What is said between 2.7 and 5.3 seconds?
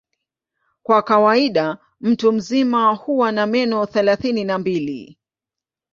huwa na meno thelathini na mbili.